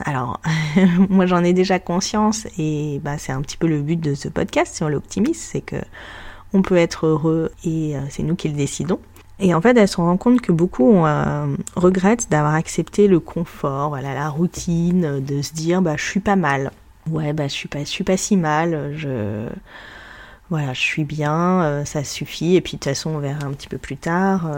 Alors, 0.05 0.39
moi 1.09 1.25
j'en 1.25 1.43
ai 1.43 1.53
déjà 1.53 1.79
conscience 1.79 2.47
et 2.57 3.01
bah, 3.03 3.17
c'est 3.17 3.31
un 3.31 3.41
petit 3.41 3.57
peu 3.57 3.67
le 3.67 3.81
but 3.81 3.99
de 3.99 4.13
ce 4.13 4.29
podcast 4.29 4.75
sur 4.75 4.89
l'optimisme, 4.89 5.41
c'est 5.41 5.61
que 5.61 5.77
on 6.53 6.61
peut 6.61 6.77
être 6.77 7.05
heureux 7.05 7.51
et 7.63 7.95
euh, 7.95 8.01
c'est 8.09 8.23
nous 8.23 8.35
qui 8.35 8.49
le 8.49 8.55
décidons. 8.55 8.99
Et 9.41 9.53
en 9.53 9.61
fait, 9.61 9.77
elle 9.77 9.87
se 9.87 9.97
rend 9.97 10.17
compte 10.17 10.41
que 10.41 10.51
beaucoup 10.51 11.05
euh, 11.05 11.55
regrettent 11.75 12.29
d'avoir 12.29 12.55
accepté 12.55 13.07
le 13.07 13.19
confort, 13.19 13.89
voilà, 13.89 14.13
la 14.13 14.29
routine, 14.29 15.23
de 15.23 15.41
se 15.41 15.53
dire 15.53 15.81
bah 15.81 15.95
je 15.95 16.03
suis 16.03 16.19
pas 16.19 16.35
mal. 16.35 16.71
Ouais, 17.09 17.33
bah 17.33 17.47
je 17.47 17.53
suis 17.53 17.69
pas, 17.69 17.79
je 17.79 17.85
suis 17.85 18.03
pas 18.03 18.17
si 18.17 18.35
mal. 18.35 18.93
Je 18.95 19.47
voilà, 20.49 20.73
je 20.73 20.81
suis 20.81 21.03
bien, 21.03 21.61
euh, 21.61 21.85
ça 21.85 22.03
suffit. 22.03 22.55
Et 22.55 22.61
puis 22.61 22.73
de 22.73 22.77
toute 22.77 22.85
façon, 22.85 23.11
on 23.11 23.19
verra 23.19 23.45
un 23.45 23.51
petit 23.51 23.67
peu 23.67 23.77
plus 23.77 23.97
tard. 23.97 24.49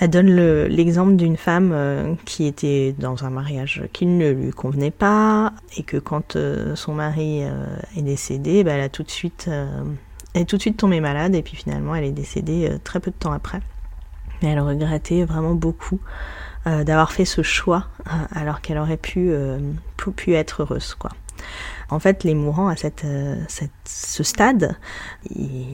Elle 0.00 0.10
donne 0.10 0.34
l'exemple 0.66 1.14
d'une 1.14 1.36
femme 1.36 1.70
euh, 1.72 2.14
qui 2.24 2.46
était 2.46 2.94
dans 2.98 3.24
un 3.24 3.30
mariage 3.30 3.82
qui 3.92 4.06
ne 4.06 4.30
lui 4.30 4.50
convenait 4.50 4.90
pas 4.90 5.52
et 5.76 5.84
que 5.84 5.98
quand 5.98 6.34
euh, 6.34 6.74
son 6.74 6.94
mari 6.94 7.44
euh, 7.44 7.64
est 7.96 8.02
décédé, 8.02 8.64
bah, 8.64 8.72
elle 8.72 8.80
a 8.80 8.88
tout 8.88 9.04
de 9.04 9.10
suite, 9.10 9.48
elle 10.34 10.42
est 10.42 10.46
tout 10.46 10.56
de 10.56 10.62
suite 10.62 10.78
tombée 10.78 11.00
malade 11.00 11.34
et 11.36 11.42
puis 11.42 11.54
finalement 11.54 11.94
elle 11.94 12.04
est 12.04 12.12
décédée 12.12 12.76
très 12.82 12.98
peu 12.98 13.12
de 13.12 13.16
temps 13.16 13.32
après. 13.32 13.60
Mais 14.42 14.50
elle 14.50 14.60
regrettait 14.60 15.24
vraiment 15.24 15.54
beaucoup 15.54 16.00
d'avoir 16.66 17.12
fait 17.12 17.26
ce 17.26 17.42
choix 17.42 17.88
alors 18.34 18.62
qu'elle 18.62 18.78
aurait 18.78 18.96
pu, 18.96 19.30
pu 20.16 20.34
être 20.34 20.62
heureuse 20.62 20.94
quoi. 20.94 21.10
En 21.90 21.98
fait, 21.98 22.24
les 22.24 22.34
mourants 22.34 22.68
à 22.68 22.74
euh, 23.04 23.36
ce 23.84 24.22
stade, 24.22 24.76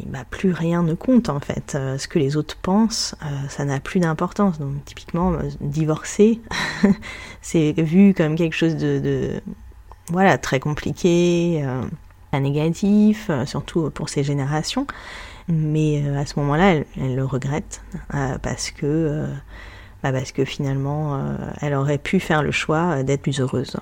bah, 0.06 0.24
plus 0.28 0.52
rien 0.52 0.82
ne 0.82 0.94
compte 0.94 1.28
en 1.28 1.40
fait. 1.40 1.74
Euh, 1.74 1.98
ce 1.98 2.08
que 2.08 2.18
les 2.18 2.36
autres 2.36 2.56
pensent, 2.56 3.14
euh, 3.24 3.48
ça 3.48 3.64
n'a 3.64 3.80
plus 3.80 4.00
d'importance. 4.00 4.58
Donc 4.58 4.84
typiquement, 4.84 5.32
divorcer, 5.60 6.40
c'est 7.42 7.72
vu 7.80 8.14
comme 8.14 8.36
quelque 8.36 8.54
chose 8.56 8.76
de, 8.76 9.40
voilà 10.08 10.38
très 10.38 10.60
compliqué, 10.60 11.62
euh, 11.64 12.38
négatif, 12.38 13.30
surtout 13.46 13.90
pour 13.90 14.08
ces 14.08 14.24
générations. 14.24 14.86
Mais 15.48 16.06
à 16.16 16.26
ce 16.26 16.38
moment-là, 16.40 16.74
elle, 16.96 17.16
le 17.16 17.24
regrette 17.24 17.82
parce 18.42 18.70
que 18.70 19.26
bah, 20.02 20.12
parce 20.12 20.30
que 20.30 20.44
finalement, 20.44 21.20
elle 21.60 21.74
aurait 21.74 21.98
pu 21.98 22.20
faire 22.20 22.42
le 22.42 22.52
choix 22.52 23.02
d'être 23.02 23.22
plus 23.22 23.40
heureuse. 23.40 23.76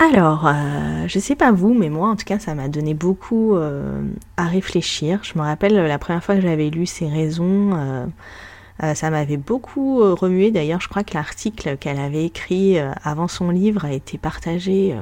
Alors, 0.00 0.46
euh, 0.46 1.08
je 1.08 1.18
sais 1.18 1.34
pas 1.34 1.50
vous, 1.50 1.74
mais 1.74 1.88
moi 1.88 2.08
en 2.08 2.16
tout 2.16 2.24
cas, 2.24 2.38
ça 2.38 2.54
m'a 2.54 2.68
donné 2.68 2.94
beaucoup 2.94 3.56
euh, 3.56 4.00
à 4.36 4.46
réfléchir. 4.46 5.20
Je 5.24 5.36
me 5.36 5.42
rappelle 5.42 5.74
la 5.74 5.98
première 5.98 6.22
fois 6.22 6.36
que 6.36 6.40
j'avais 6.40 6.70
lu 6.70 6.86
ces 6.86 7.08
raisons, 7.08 7.72
euh, 7.74 8.94
ça 8.94 9.10
m'avait 9.10 9.36
beaucoup 9.36 9.98
remué. 10.14 10.52
D'ailleurs, 10.52 10.80
je 10.80 10.88
crois 10.88 11.02
que 11.02 11.14
l'article 11.14 11.76
qu'elle 11.78 11.98
avait 11.98 12.24
écrit 12.24 12.78
avant 13.02 13.26
son 13.26 13.50
livre 13.50 13.84
a 13.84 13.92
été 13.92 14.18
partagé 14.18 14.94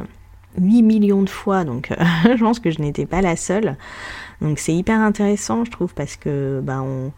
8 0.59 0.83
millions 0.83 1.23
de 1.23 1.29
fois, 1.29 1.65
donc 1.65 1.91
je 2.25 2.41
pense 2.41 2.59
que 2.59 2.71
je 2.71 2.81
n'étais 2.81 3.05
pas 3.05 3.21
la 3.21 3.37
seule. 3.37 3.77
Donc 4.41 4.59
c'est 4.59 4.75
hyper 4.75 4.99
intéressant, 5.01 5.67
je 5.67 5.71
trouve, 5.71 5.93
parce 5.93 6.17
que 6.17 6.61
bah, 6.65 6.81
on 6.83 7.13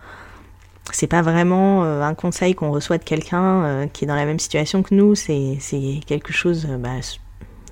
c'est 0.91 1.07
pas 1.07 1.23
vraiment 1.23 1.85
un 1.85 2.15
conseil 2.15 2.55
qu'on 2.55 2.73
reçoit 2.73 2.99
de 2.99 3.05
quelqu'un 3.05 3.87
qui 3.93 4.05
est 4.05 4.09
dans 4.09 4.17
la 4.17 4.25
même 4.25 4.39
situation 4.41 4.83
que 4.83 4.95
nous, 4.95 5.15
c'est 5.15 5.59
quelque 6.07 6.33
chose 6.33 6.67
bah, 6.67 7.01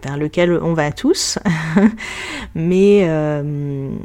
vers 0.06 0.16
lequel 0.16 0.52
on 0.62 0.72
va 0.72 0.92
tous, 0.92 1.38
mais, 2.54 3.06
euh, 3.08 3.42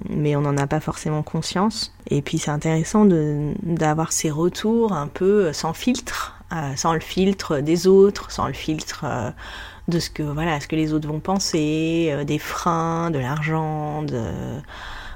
mais 0.10 0.36
on 0.36 0.41
n'en 0.41 0.58
a 0.58 0.65
pas 0.65 0.79
forcément 0.79 1.22
conscience. 1.22 1.93
Et 2.10 2.24
puis 2.24 2.39
c'est 2.39 2.50
intéressant 2.50 3.05
d'avoir 3.05 4.12
ces 4.12 4.31
retours 4.31 4.93
un 4.93 5.08
peu 5.08 5.53
sans 5.53 5.74
filtre, 5.74 6.41
euh, 6.53 6.75
sans 6.75 6.93
le 6.93 7.00
filtre 7.01 7.60
des 7.60 7.86
autres, 7.86 8.31
sans 8.31 8.48
le 8.48 8.53
filtre 8.53 9.01
euh, 9.03 9.29
de 9.89 10.00
ce 10.00 10.10
que, 10.10 10.24
voilà, 10.24 10.60
ce 10.60 10.67
que 10.67 10.75
les 10.75 10.91
autres 10.91 11.08
vont 11.08 11.20
penser, 11.20 12.12
des 12.25 12.39
freins, 12.39 13.12
de 13.12 13.20
l'argent, 13.20 14.01
de 14.01 14.24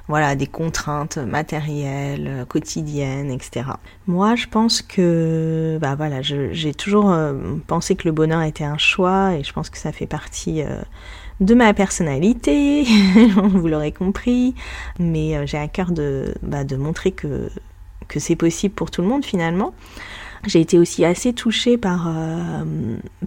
voilà, 0.07 0.35
des 0.35 0.47
contraintes 0.47 1.17
matérielles, 1.17 2.27
euh, 2.27 2.45
quotidiennes, 2.45 3.31
etc. 3.31 3.67
Moi, 4.07 4.35
je 4.35 4.47
pense 4.47 4.81
que, 4.81 5.77
bah 5.81 5.95
voilà, 5.95 6.21
j'ai 6.21 6.73
toujours 6.73 7.11
euh, 7.11 7.33
pensé 7.67 7.95
que 7.95 8.07
le 8.07 8.11
bonheur 8.11 8.41
était 8.43 8.63
un 8.63 8.77
choix 8.77 9.33
et 9.33 9.43
je 9.43 9.51
pense 9.51 9.69
que 9.69 9.77
ça 9.77 9.91
fait 9.91 10.05
partie 10.05 10.61
euh, 10.61 10.81
de 11.39 11.55
ma 11.55 11.73
personnalité, 11.73 12.83
vous 13.35 13.67
l'aurez 13.67 13.91
compris, 13.91 14.53
mais 14.99 15.45
j'ai 15.47 15.57
à 15.57 15.67
cœur 15.67 15.91
de, 15.91 16.33
bah, 16.43 16.63
de 16.63 16.75
montrer 16.75 17.11
que, 17.11 17.49
que 18.07 18.19
c'est 18.19 18.35
possible 18.35 18.75
pour 18.75 18.91
tout 18.91 19.01
le 19.01 19.07
monde 19.07 19.25
finalement. 19.25 19.73
J'ai 20.47 20.61
été 20.61 20.77
aussi 20.77 21.03
assez 21.03 21.33
touchée 21.33 21.77
par, 21.77 22.07
euh, 22.07 22.63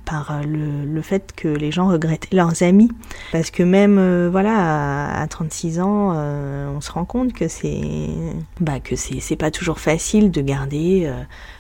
par 0.05 0.41
le, 0.47 0.85
le, 0.85 1.03
fait 1.03 1.33
que 1.35 1.49
les 1.49 1.73
gens 1.73 1.89
regrettaient 1.89 2.37
leurs 2.37 2.63
amis. 2.63 2.91
Parce 3.33 3.51
que 3.51 3.63
même, 3.63 3.99
euh, 3.99 4.29
voilà, 4.31 5.21
à, 5.21 5.27
36 5.27 5.81
ans, 5.81 6.13
euh, 6.15 6.69
on 6.69 6.81
se 6.81 6.93
rend 6.93 7.05
compte 7.05 7.33
que 7.33 7.49
c'est 7.49 7.81
bah, 8.61 8.79
que 8.79 8.95
c'est 8.95 9.37
pas 9.37 9.51
toujours 9.51 9.81
facile 9.81 10.31
de 10.31 10.41
garder 10.41 11.13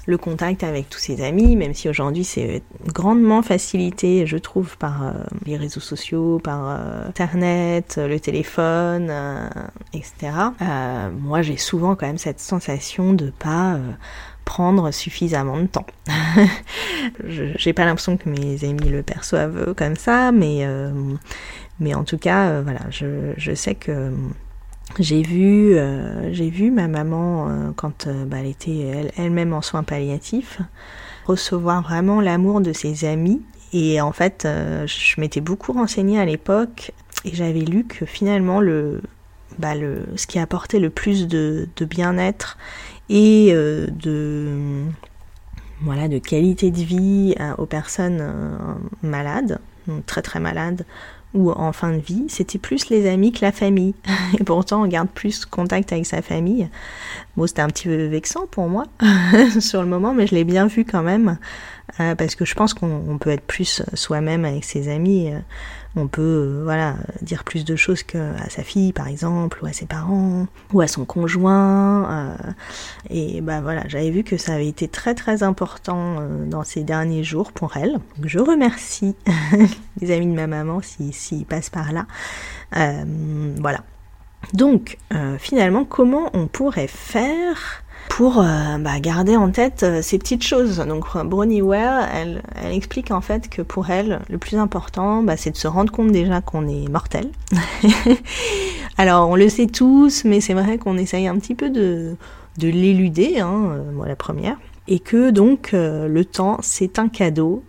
le 0.06 0.16
contact 0.16 0.62
avec 0.62 0.88
tous 0.88 0.98
ses 0.98 1.22
amis, 1.22 1.56
même 1.56 1.74
si 1.74 1.88
aujourd'hui 1.88 2.24
c'est 2.24 2.62
grandement 2.86 3.42
facilité, 3.42 4.26
je 4.26 4.36
trouve, 4.36 4.76
par 4.78 5.12
les 5.44 5.56
réseaux 5.56 5.80
sociaux, 5.80 6.40
par 6.42 6.80
Internet, 7.06 8.00
le 8.02 8.18
téléphone, 8.18 9.12
etc. 9.92 10.32
moi, 11.20 11.42
j'ai 11.42 11.56
souvent 11.56 11.94
quand 11.94 12.06
même 12.06 12.18
cette 12.18 12.40
sensation 12.40 13.12
de 13.12 13.30
pas 13.30 13.78
prendre 14.48 14.90
suffisamment 14.92 15.58
de 15.58 15.66
temps. 15.66 15.84
J'ai 17.28 17.74
pas 17.74 17.84
l'impression 17.84 18.16
que 18.16 18.30
mes 18.30 18.64
amis 18.64 18.88
le 18.88 19.02
perçoivent 19.02 19.74
comme 19.74 19.94
ça, 19.94 20.32
mais, 20.32 20.60
euh, 20.62 20.90
mais 21.80 21.94
en 21.94 22.02
tout 22.02 22.16
cas, 22.16 22.48
euh, 22.48 22.62
voilà, 22.64 22.80
je, 22.88 23.34
je, 23.36 23.52
sais 23.54 23.74
que 23.74 24.10
j'ai 24.98 25.20
vu, 25.20 25.76
euh, 25.76 26.32
j'ai 26.32 26.48
vu 26.48 26.70
ma 26.70 26.88
maman 26.88 27.74
quand 27.76 28.08
bah, 28.08 28.38
elle 28.40 28.46
était 28.46 29.10
elle-même 29.18 29.52
en 29.52 29.60
soins 29.60 29.82
palliatifs 29.82 30.60
recevoir 31.26 31.82
vraiment 31.82 32.22
l'amour 32.22 32.62
de 32.62 32.72
ses 32.72 33.04
amis. 33.04 33.42
Et 33.74 34.00
en 34.00 34.12
fait, 34.12 34.48
je 34.86 35.20
m'étais 35.20 35.42
beaucoup 35.42 35.74
renseignée 35.74 36.18
à 36.18 36.24
l'époque 36.24 36.92
et 37.26 37.34
j'avais 37.34 37.60
lu 37.60 37.84
que 37.84 38.06
finalement 38.06 38.60
le, 38.62 39.02
bah, 39.58 39.74
le, 39.74 40.06
ce 40.16 40.26
qui 40.26 40.38
apportait 40.38 40.78
le 40.78 40.88
plus 40.88 41.28
de 41.28 41.68
bien-être 41.84 42.56
et 43.08 43.50
euh, 43.52 43.86
de 43.88 44.84
voilà 45.82 46.08
de 46.08 46.18
qualité 46.18 46.70
de 46.70 46.80
vie 46.80 47.34
euh, 47.40 47.54
aux 47.58 47.66
personnes 47.66 48.18
euh, 48.20 48.56
malades, 49.02 49.60
très 50.06 50.22
très 50.22 50.40
malades 50.40 50.84
ou 51.34 51.50
en 51.50 51.72
fin 51.72 51.92
de 51.92 52.00
vie, 52.00 52.24
c'était 52.28 52.58
plus 52.58 52.88
les 52.88 53.06
amis 53.06 53.32
que 53.32 53.44
la 53.44 53.52
famille. 53.52 53.94
Et 54.40 54.44
pourtant, 54.44 54.82
on 54.82 54.86
garde 54.86 55.08
plus 55.08 55.44
contact 55.44 55.92
avec 55.92 56.06
sa 56.06 56.22
famille. 56.22 56.68
Bon, 57.36 57.46
c'était 57.46 57.62
un 57.62 57.68
petit 57.68 57.86
peu 57.86 58.06
vexant 58.06 58.46
pour 58.46 58.68
moi 58.68 58.84
sur 59.60 59.82
le 59.82 59.88
moment, 59.88 60.14
mais 60.14 60.26
je 60.26 60.34
l'ai 60.34 60.44
bien 60.44 60.66
vu 60.66 60.84
quand 60.86 61.02
même, 61.02 61.36
parce 61.96 62.34
que 62.34 62.44
je 62.44 62.54
pense 62.54 62.74
qu'on 62.74 63.18
peut 63.18 63.30
être 63.30 63.46
plus 63.46 63.82
soi-même 63.94 64.44
avec 64.44 64.64
ses 64.64 64.88
amis. 64.88 65.32
On 65.96 66.06
peut 66.06 66.22
euh, 66.22 66.60
voilà 66.64 66.96
dire 67.22 67.44
plus 67.44 67.64
de 67.64 67.74
choses 67.74 68.02
qu'à 68.02 68.48
sa 68.50 68.62
fille 68.62 68.92
par 68.92 69.08
exemple 69.08 69.58
ou 69.62 69.66
à 69.66 69.72
ses 69.72 69.86
parents 69.86 70.46
ou 70.72 70.80
à 70.80 70.86
son 70.86 71.04
conjoint. 71.04 72.10
Euh, 72.10 72.36
et 73.10 73.40
ben 73.40 73.62
voilà 73.62 73.82
j'avais 73.88 74.10
vu 74.10 74.22
que 74.22 74.36
ça 74.36 74.54
avait 74.54 74.68
été 74.68 74.86
très 74.86 75.14
très 75.14 75.42
important 75.42 76.18
euh, 76.20 76.46
dans 76.46 76.62
ces 76.62 76.84
derniers 76.84 77.24
jours 77.24 77.52
pour 77.52 77.76
elle. 77.76 77.92
Donc, 77.92 78.26
je 78.26 78.38
remercie 78.38 79.16
les 80.00 80.10
amis 80.10 80.26
de 80.26 80.34
ma 80.34 80.46
maman 80.46 80.80
s'ils 80.82 81.14
si, 81.14 81.44
passent 81.44 81.70
par 81.70 81.92
là. 81.92 82.06
Voilà. 82.70 83.80
Donc 84.52 84.98
finalement 85.38 85.84
comment 85.84 86.30
on 86.32 86.46
pourrait 86.46 86.86
faire 86.86 87.82
pour 88.08 88.40
euh, 88.40 88.78
bah, 88.78 88.98
garder 89.00 89.36
en 89.36 89.50
tête 89.50 89.82
euh, 89.82 90.02
ces 90.02 90.18
petites 90.18 90.42
choses. 90.42 90.78
Donc 90.78 91.16
Bronnie 91.24 91.62
Ware, 91.62 92.08
elle, 92.12 92.42
explique 92.70 93.10
en 93.10 93.20
fait 93.20 93.48
que 93.48 93.62
pour 93.62 93.90
elle, 93.90 94.20
le 94.28 94.38
plus 94.38 94.56
important, 94.56 95.22
bah, 95.22 95.36
c'est 95.36 95.50
de 95.50 95.56
se 95.56 95.68
rendre 95.68 95.92
compte 95.92 96.10
déjà 96.10 96.40
qu'on 96.40 96.66
est 96.66 96.88
mortel. 96.88 97.28
Alors 98.98 99.28
on 99.28 99.36
le 99.36 99.48
sait 99.48 99.66
tous, 99.66 100.24
mais 100.24 100.40
c'est 100.40 100.54
vrai 100.54 100.78
qu'on 100.78 100.96
essaye 100.96 101.28
un 101.28 101.38
petit 101.38 101.54
peu 101.54 101.70
de, 101.70 102.16
de 102.58 102.68
l'éluder, 102.68 103.40
hein, 103.40 103.70
euh, 103.70 103.92
moi 103.92 104.08
la 104.08 104.16
première. 104.16 104.56
Et 104.90 105.00
que 105.00 105.28
donc 105.28 105.72
le 105.74 106.24
temps, 106.24 106.56
c'est 106.62 106.98
un 106.98 107.10
cadeau, 107.10 107.62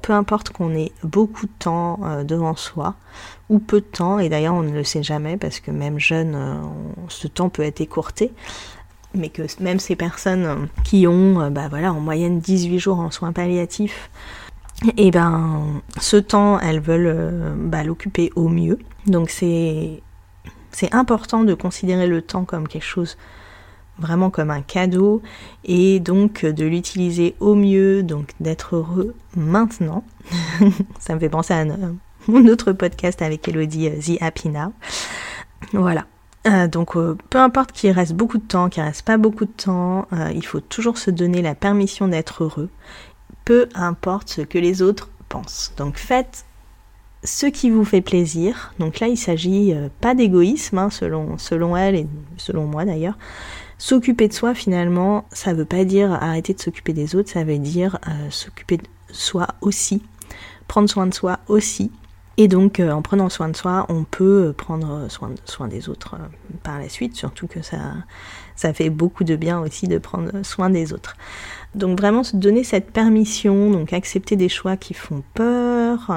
peu 0.00 0.14
importe 0.14 0.48
qu'on 0.48 0.74
ait 0.74 0.90
beaucoup 1.04 1.44
de 1.44 1.52
temps 1.58 2.00
devant 2.24 2.56
soi 2.56 2.94
ou 3.50 3.58
peu 3.58 3.80
de 3.80 3.84
temps, 3.84 4.18
et 4.18 4.30
d'ailleurs 4.30 4.54
on 4.54 4.62
ne 4.62 4.72
le 4.72 4.82
sait 4.82 5.02
jamais 5.02 5.36
parce 5.36 5.60
que 5.60 5.70
même 5.70 5.98
jeune, 5.98 6.34
ce 7.08 7.28
temps 7.28 7.50
peut 7.50 7.60
être 7.60 7.82
écourté 7.82 8.32
mais 9.14 9.28
que 9.28 9.42
même 9.60 9.78
ces 9.78 9.96
personnes 9.96 10.68
qui 10.84 11.06
ont 11.06 11.40
euh, 11.40 11.50
bah 11.50 11.68
voilà, 11.68 11.92
en 11.92 12.00
moyenne 12.00 12.40
18 12.40 12.78
jours 12.78 12.98
en 12.98 13.10
soins 13.10 13.32
palliatifs, 13.32 14.10
et 14.84 14.92
eh 15.08 15.10
ben 15.10 15.82
ce 16.00 16.16
temps, 16.16 16.58
elles 16.58 16.80
veulent 16.80 17.12
euh, 17.14 17.54
bah, 17.56 17.84
l'occuper 17.84 18.32
au 18.34 18.48
mieux. 18.48 18.78
Donc 19.06 19.30
c'est 19.30 20.02
c'est 20.72 20.92
important 20.94 21.44
de 21.44 21.54
considérer 21.54 22.06
le 22.06 22.22
temps 22.22 22.44
comme 22.44 22.66
quelque 22.66 22.84
chose 22.84 23.16
vraiment 23.98 24.30
comme 24.30 24.50
un 24.50 24.62
cadeau 24.62 25.22
et 25.64 26.00
donc 26.00 26.44
de 26.44 26.64
l'utiliser 26.64 27.36
au 27.40 27.54
mieux, 27.54 28.02
donc 28.02 28.30
d'être 28.40 28.76
heureux 28.76 29.14
maintenant. 29.36 30.04
Ça 30.98 31.14
me 31.14 31.20
fait 31.20 31.28
penser 31.28 31.54
à 31.54 31.64
mon 32.26 32.46
autre 32.48 32.72
podcast 32.72 33.22
avec 33.22 33.46
Elodie, 33.48 33.90
The 33.90 34.22
Happy 34.22 34.48
Now. 34.48 34.72
Voilà. 35.72 36.06
Donc 36.44 36.94
peu 36.94 37.38
importe 37.38 37.72
qu'il 37.72 37.90
reste 37.92 38.14
beaucoup 38.14 38.38
de 38.38 38.42
temps, 38.42 38.68
qu'il 38.68 38.82
reste 38.82 39.02
pas 39.02 39.16
beaucoup 39.16 39.44
de 39.44 39.52
temps, 39.52 40.08
il 40.34 40.44
faut 40.44 40.60
toujours 40.60 40.98
se 40.98 41.10
donner 41.10 41.40
la 41.40 41.54
permission 41.54 42.08
d'être 42.08 42.44
heureux, 42.44 42.68
peu 43.44 43.68
importe 43.74 44.28
ce 44.28 44.40
que 44.40 44.58
les 44.58 44.82
autres 44.82 45.08
pensent. 45.28 45.72
Donc 45.76 45.96
faites 45.96 46.44
ce 47.24 47.46
qui 47.46 47.70
vous 47.70 47.84
fait 47.84 48.00
plaisir. 48.00 48.74
Donc 48.78 49.00
là, 49.00 49.08
il 49.08 49.16
s'agit 49.16 49.72
euh, 49.72 49.88
pas 50.00 50.14
d'égoïsme, 50.14 50.78
hein, 50.78 50.90
selon, 50.90 51.38
selon 51.38 51.76
elle 51.76 51.94
et 51.94 52.06
selon 52.36 52.66
moi 52.66 52.84
d'ailleurs. 52.84 53.16
S'occuper 53.78 54.28
de 54.28 54.32
soi, 54.32 54.54
finalement, 54.54 55.24
ça 55.32 55.54
veut 55.54 55.64
pas 55.64 55.84
dire 55.84 56.12
arrêter 56.12 56.54
de 56.54 56.60
s'occuper 56.60 56.92
des 56.92 57.16
autres, 57.16 57.30
ça 57.30 57.44
veut 57.44 57.58
dire 57.58 57.98
euh, 58.08 58.30
s'occuper 58.30 58.76
de 58.76 58.86
soi 59.10 59.48
aussi, 59.60 60.02
prendre 60.68 60.88
soin 60.88 61.06
de 61.06 61.14
soi 61.14 61.40
aussi. 61.48 61.90
Et 62.38 62.48
donc, 62.48 62.80
euh, 62.80 62.90
en 62.92 63.02
prenant 63.02 63.28
soin 63.28 63.48
de 63.48 63.56
soi, 63.56 63.86
on 63.88 64.04
peut 64.04 64.54
prendre 64.56 65.10
soin, 65.10 65.30
soin 65.44 65.68
des 65.68 65.88
autres 65.88 66.16
par 66.62 66.78
la 66.78 66.88
suite, 66.88 67.14
surtout 67.14 67.46
que 67.46 67.62
ça, 67.62 67.78
ça 68.56 68.72
fait 68.72 68.90
beaucoup 68.90 69.24
de 69.24 69.36
bien 69.36 69.60
aussi 69.60 69.86
de 69.86 69.98
prendre 69.98 70.42
soin 70.42 70.70
des 70.70 70.92
autres. 70.92 71.16
Donc 71.74 71.98
vraiment 71.98 72.22
se 72.22 72.36
donner 72.36 72.64
cette 72.64 72.90
permission, 72.90 73.70
donc 73.70 73.92
accepter 73.92 74.36
des 74.36 74.48
choix 74.48 74.76
qui 74.76 74.94
font 74.94 75.22
peur, 75.34 76.10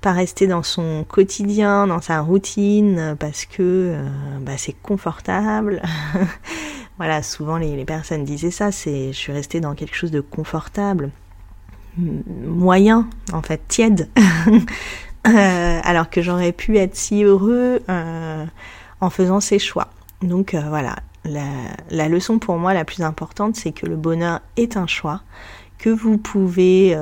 pas 0.00 0.12
rester 0.12 0.46
dans 0.46 0.62
son 0.62 1.04
quotidien, 1.08 1.86
dans 1.86 2.00
sa 2.00 2.20
routine, 2.20 3.16
parce 3.18 3.44
que 3.44 3.60
euh, 3.60 4.08
bah, 4.40 4.56
c'est 4.56 4.74
confortable. 4.80 5.82
voilà, 6.98 7.22
souvent 7.22 7.56
les, 7.56 7.84
personnes 7.84 8.24
disaient 8.24 8.50
ça, 8.50 8.70
c'est 8.70 9.12
je 9.12 9.18
suis 9.18 9.32
restée 9.32 9.60
dans 9.60 9.74
quelque 9.74 9.96
chose 9.96 10.10
de 10.10 10.20
confortable, 10.20 11.10
moyen, 11.96 13.08
en 13.32 13.42
fait, 13.42 13.60
tiède, 13.66 14.08
euh, 15.28 15.80
alors 15.82 16.10
que 16.10 16.22
j'aurais 16.22 16.52
pu 16.52 16.78
être 16.78 16.96
si 16.96 17.24
heureux 17.24 17.80
euh, 17.88 18.44
en 19.00 19.10
faisant 19.10 19.40
ces 19.40 19.58
choix. 19.58 19.88
Donc 20.22 20.54
voilà, 20.54 20.96
la, 21.24 21.46
la, 21.90 22.08
leçon 22.08 22.40
pour 22.40 22.58
moi 22.58 22.74
la 22.74 22.84
plus 22.84 23.02
importante, 23.02 23.54
c'est 23.54 23.70
que 23.70 23.86
le 23.86 23.96
bonheur 23.96 24.40
est 24.56 24.76
un 24.76 24.88
choix, 24.88 25.22
que 25.78 25.90
vous 25.90 26.18
pouvez 26.18 26.98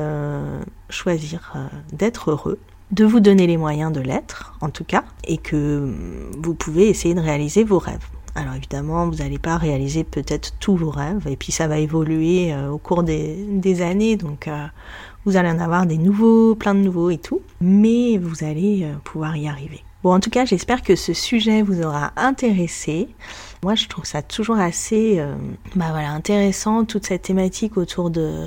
choisir 0.91 1.55
d'être 1.95 2.33
heureux 2.33 2.59
de 2.91 3.05
vous 3.05 3.21
donner 3.21 3.47
les 3.47 3.57
moyens 3.57 3.93
de 3.93 4.01
l'être, 4.01 4.57
en 4.61 4.71
tout 4.71 4.85
cas, 4.85 5.05
et 5.25 5.39
que 5.39 5.93
vous 6.39 6.55
pouvez 6.55 6.89
essayer 6.89 7.15
de 7.15 7.21
réaliser 7.21 7.65
vos 7.65 7.79
rêves. 7.79 8.07
Alors 8.37 8.55
évidemment, 8.55 9.09
vous 9.09 9.17
n'allez 9.17 9.39
pas 9.39 9.57
réaliser 9.57 10.05
peut-être 10.05 10.53
tous 10.61 10.77
vos 10.77 10.91
rêves, 10.91 11.27
et 11.27 11.37
puis 11.37 11.53
ça 11.53 11.69
va 11.69 11.79
évoluer 11.79 12.53
euh, 12.53 12.69
au 12.69 12.77
cours 12.77 13.03
des, 13.03 13.81
années, 13.81 14.17
donc 14.17 14.47
euh, 14.47 14.67
vous 15.25 15.39
allez 15.39 15.49
en 15.49 15.59
avoir 15.59 15.87
des 15.87 15.97
nouveaux, 15.97 16.55
plein 16.55 16.75
de 16.75 16.81
nouveaux 16.81 17.09
et 17.09 17.17
tout, 17.17 17.41
mais 17.63 18.19
vous 18.19 18.45
allez 18.45 18.85
euh, 18.85 18.93
pouvoir 19.05 19.39
y 19.39 19.49
arriver. 19.49 19.83
Bon, 20.03 20.13
en 20.13 20.21
tout 20.21 20.29
cas, 20.29 20.45
j'espère 20.45 20.83
que 20.83 20.97
ce 20.97 21.15
sujet 21.15 21.63
vous 21.63 21.81
aura 21.81 22.13
intéressé. 22.17 23.09
Moi, 23.63 23.75
je 23.75 23.89
trouve 23.89 24.05
ça 24.05 24.21
toujours 24.21 24.59
assez, 24.59 25.21
bah 25.75 25.87
intéressant 25.87 26.85
toute 26.85 27.07
cette 27.07 27.23
thématique 27.23 27.77
autour 27.79 28.11
de 28.11 28.47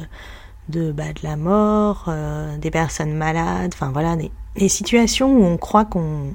de, 0.69 0.91
bah, 0.91 1.11
de 1.13 1.27
la 1.27 1.35
mort, 1.35 2.13
des 2.61 2.69
personnes 2.69 3.13
malades, 3.13 3.71
enfin 3.73 3.89
voilà, 3.91 4.15
des, 4.15 4.69
situations 4.69 5.35
où 5.35 5.43
on 5.43 5.57
croit 5.57 5.83
qu'on 5.83 6.31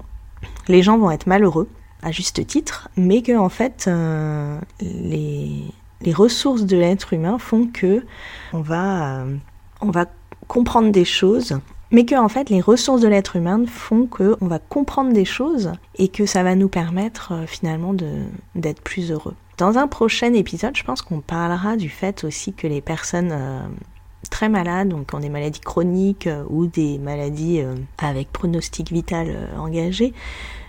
les 0.67 0.83
gens 0.83 0.99
vont 0.99 1.13
être 1.13 1.29
malheureux 1.29 1.69
à 2.05 2.11
juste 2.13 2.47
titre, 2.47 2.89
mais 2.97 3.23
que 3.23 3.37
en 3.37 3.49
fait 3.49 3.87
euh, 3.89 4.59
les, 4.81 5.65
ressources 6.13 6.65
de 6.65 6.77
l'être 6.77 7.15
humain 7.15 7.39
font 7.39 7.67
que 7.67 8.05
on 8.53 8.61
va 8.61 9.21
euh, 9.21 9.37
on 9.81 9.91
va 9.91 10.07
comprendre 10.47 10.91
des 10.93 11.07
choses, 11.07 11.59
mais 11.91 12.05
que 12.05 12.15
en 12.15 12.29
fait 12.29 12.51
les 12.51 12.61
ressources 12.61 13.01
de 13.01 13.09
l'être 13.09 13.37
humain 13.37 13.65
font 13.67 14.07
que 14.07 14.37
on 14.41 14.47
va 14.47 14.59
comprendre 14.59 15.13
des 15.13 15.25
choses 15.25 15.73
et 15.97 16.09
que 16.09 16.27
ça 16.27 16.43
va 16.43 16.55
nous 16.55 16.69
permettre 16.69 17.33
finalement 17.47 17.95
de 17.95 18.11
d'être 18.55 18.83
plus 18.83 19.11
heureux. 19.11 19.35
Dans 19.57 19.79
un 19.79 19.87
prochain 19.87 20.35
épisode, 20.35 20.77
je 20.77 20.85
pense 20.85 21.01
qu'on 21.01 21.21
parlera 21.21 21.77
du 21.77 21.89
fait 21.89 22.25
aussi 22.25 22.53
que 22.53 22.67
les 22.67 22.81
personnes 22.81 23.33
très 24.29 24.49
malades, 24.49 24.89
donc 24.89 25.13
ont 25.15 25.21
des 25.21 25.29
maladies 25.29 25.61
chroniques 25.61 26.27
euh, 26.27 26.45
ou 26.49 26.67
des 26.67 26.99
maladies 26.99 27.61
euh, 27.61 27.75
avec 27.99 28.33
pronostic 28.33 28.93
vital 28.93 29.29
euh, 29.29 29.57
engagé, 29.57 30.13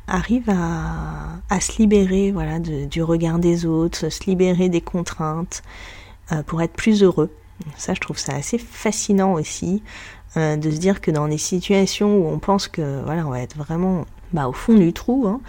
arrivent 0.08 0.50
à, 0.50 1.60
se 1.60 1.78
libérer 1.78 2.32
voilà, 2.32 2.60
du 2.60 3.02
regard 3.02 3.40
des 3.40 3.66
autres, 3.66 4.10
se 4.10 4.26
libérer 4.26 4.70
des 4.70 4.82
contraintes 4.82 5.64
pour 6.48 6.62
être 6.62 6.74
plus 6.74 7.04
heureux. 7.04 7.32
Ça, 7.78 7.94
je 7.94 8.02
trouve 8.02 8.18
ça 8.18 8.34
assez 8.36 8.58
fascinant 8.58 9.34
aussi, 9.34 9.82
de 10.36 10.70
se 10.70 10.78
dire 10.78 11.00
que 11.02 11.12
dans 11.12 11.28
des 11.28 11.38
situations 11.38 12.18
où 12.18 12.28
on 12.28 12.40
pense 12.40 12.68
que 12.68 13.02
voilà, 13.06 13.26
on 13.26 13.30
va 13.30 13.40
être 13.40 13.56
vraiment 13.56 14.06
bah, 14.34 14.48
au 14.48 14.54
fond 14.54 14.76
du 14.76 14.92
trou, 14.92 15.28
hein, 15.28 15.40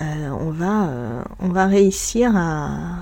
on, 0.00 0.50
va, 0.50 0.90
on 1.40 1.48
va 1.48 1.66
réussir 1.66 2.36
à 2.36 2.98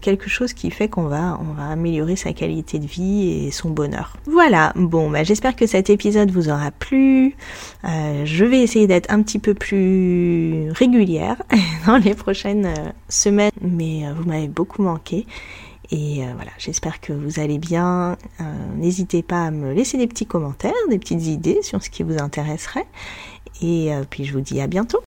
quelque 0.00 0.28
chose 0.28 0.52
qui 0.52 0.70
fait 0.70 0.88
qu'on 0.88 1.04
va, 1.04 1.38
on 1.40 1.52
va 1.52 1.68
améliorer 1.68 2.16
sa 2.16 2.32
qualité 2.32 2.78
de 2.78 2.86
vie 2.86 3.46
et 3.46 3.50
son 3.50 3.70
bonheur. 3.70 4.16
Voilà, 4.26 4.72
bon, 4.76 5.10
bah, 5.10 5.24
j'espère 5.24 5.56
que 5.56 5.66
cet 5.66 5.90
épisode 5.90 6.30
vous 6.30 6.48
aura 6.48 6.70
plu. 6.70 7.36
Euh, 7.84 8.24
je 8.24 8.44
vais 8.44 8.60
essayer 8.60 8.86
d'être 8.86 9.12
un 9.12 9.22
petit 9.22 9.38
peu 9.38 9.54
plus 9.54 10.70
régulière 10.72 11.42
dans 11.86 11.96
les 11.96 12.14
prochaines 12.14 12.66
euh, 12.66 12.90
semaines, 13.08 13.52
mais 13.60 14.06
euh, 14.06 14.12
vous 14.14 14.24
m'avez 14.24 14.48
beaucoup 14.48 14.82
manqué. 14.82 15.26
Et 15.92 16.22
voilà, 16.36 16.52
j'espère 16.56 17.00
que 17.00 17.12
vous 17.12 17.40
allez 17.40 17.58
bien. 17.58 18.16
N'hésitez 18.76 19.24
pas 19.24 19.46
à 19.46 19.50
me 19.50 19.72
laisser 19.72 19.98
des 19.98 20.06
petits 20.06 20.24
commentaires, 20.24 20.70
des 20.88 21.00
petites 21.00 21.26
idées 21.26 21.62
sur 21.62 21.82
ce 21.82 21.90
qui 21.90 22.04
vous 22.04 22.22
intéresserait. 22.22 22.86
Et 23.60 23.90
puis 24.08 24.24
je 24.24 24.32
vous 24.32 24.40
dis 24.40 24.60
à 24.60 24.68
bientôt. 24.68 24.98